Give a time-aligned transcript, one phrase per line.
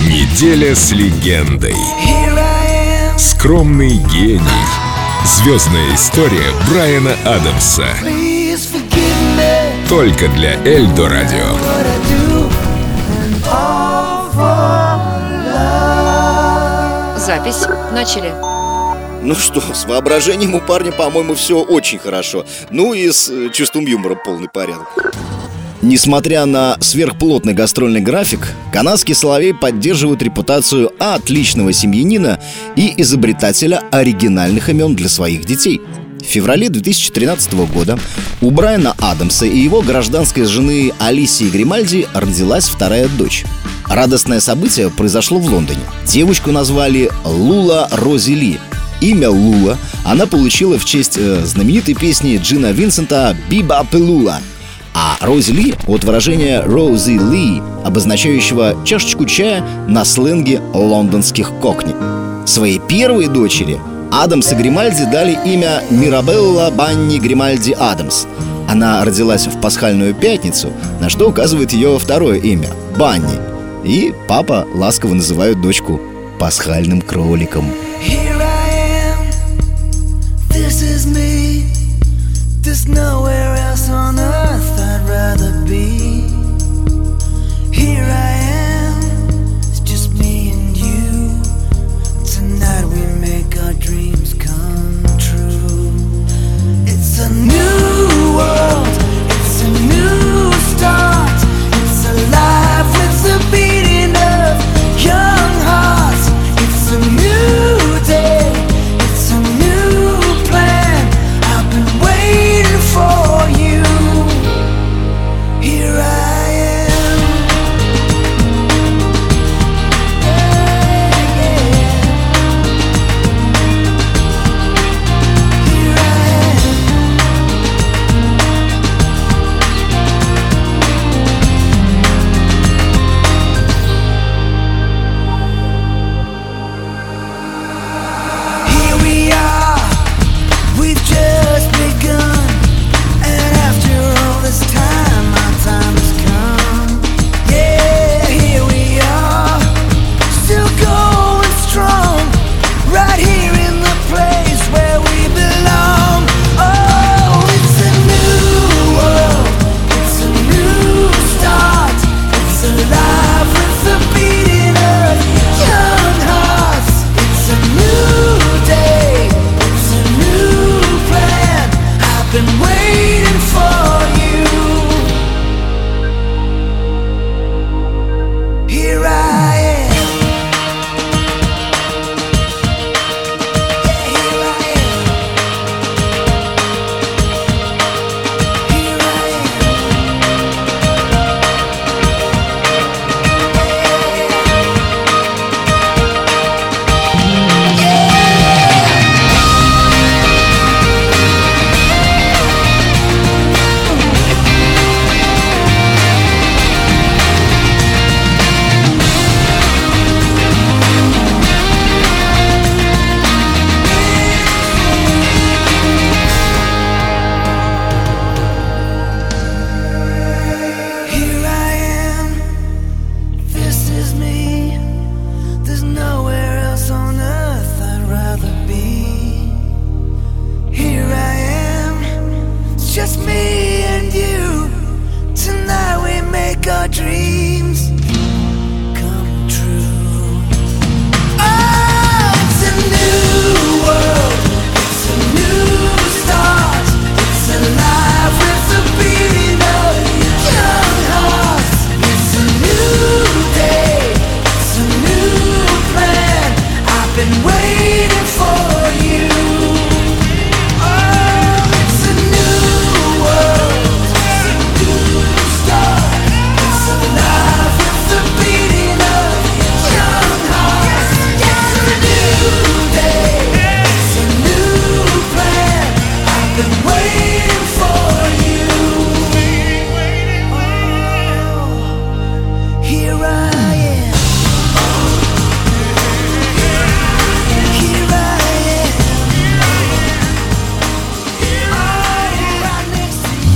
[0.00, 1.74] Неделя с легендой.
[3.16, 4.42] Скромный гений.
[5.24, 7.86] Звездная история Брайана Адамса.
[9.88, 11.56] Только для Эльдо Радио.
[17.18, 17.66] Запись.
[17.92, 18.34] Начали.
[19.22, 22.44] Ну что, с воображением у парня, по-моему, все очень хорошо.
[22.68, 24.86] Ну и с э, чувством юмора полный порядок.
[25.82, 32.40] Несмотря на сверхплотный гастрольный график, канадский Соловей поддерживает репутацию отличного семьянина
[32.76, 35.80] и изобретателя оригинальных имен для своих детей.
[36.20, 37.98] В феврале 2013 года
[38.40, 43.44] у Брайана Адамса и его гражданской жены Алисии Гримальди родилась вторая дочь.
[43.86, 45.82] Радостное событие произошло в Лондоне.
[46.06, 48.58] Девочку назвали Лула Рози Ли.
[49.00, 54.40] Имя Лула она получила в честь э, знаменитой песни Джина Винсента «Биба Пелула»,
[55.06, 61.94] а Рози Ли от выражения «Рози Ли», обозначающего чашечку чая на сленге лондонских кокни.
[62.44, 63.78] Своей первой дочери
[64.10, 68.26] Адамс и Гримальди дали имя Мирабелла Банни Гримальди Адамс.
[68.68, 73.38] Она родилась в пасхальную пятницу, на что указывает ее второе имя– Банни.
[73.84, 76.00] И папа ласково называет дочку
[76.40, 77.66] пасхальным кроликом.
[78.04, 79.28] Here I am,
[80.50, 81.36] this is me.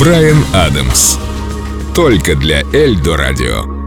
[0.01, 1.19] Брайан Адамс.
[1.95, 3.80] Только для Эльдо Радио.